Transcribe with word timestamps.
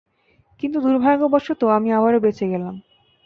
কিন্তু 0.63 0.77
দূর্ভাগ্যবশত, 0.81 1.61
আমি 1.77 1.89
আবারও 1.91 2.19
বেঁচে 2.19 2.45
গেলাম। 2.47 2.75